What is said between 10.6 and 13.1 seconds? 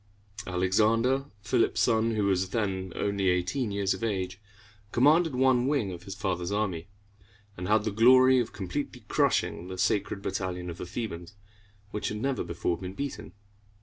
of the Thebans, which had never before been